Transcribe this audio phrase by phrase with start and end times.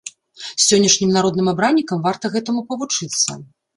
[0.67, 3.41] Сённяшнім народным абраннікам варта гэтаму павучыцца.